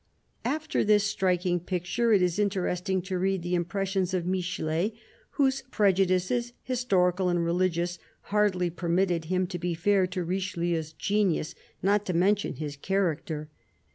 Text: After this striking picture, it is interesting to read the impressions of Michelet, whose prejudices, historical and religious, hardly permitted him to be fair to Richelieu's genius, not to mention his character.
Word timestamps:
After 0.45 0.83
this 0.83 1.03
striking 1.03 1.59
picture, 1.59 2.11
it 2.11 2.23
is 2.23 2.39
interesting 2.39 3.03
to 3.03 3.19
read 3.19 3.43
the 3.43 3.53
impressions 3.53 4.15
of 4.15 4.25
Michelet, 4.25 4.93
whose 5.33 5.61
prejudices, 5.69 6.53
historical 6.63 7.29
and 7.29 7.45
religious, 7.45 7.99
hardly 8.33 8.71
permitted 8.71 9.25
him 9.25 9.45
to 9.45 9.59
be 9.59 9.75
fair 9.75 10.07
to 10.07 10.23
Richelieu's 10.23 10.93
genius, 10.93 11.53
not 11.83 12.03
to 12.07 12.13
mention 12.13 12.55
his 12.55 12.75
character. 12.75 13.51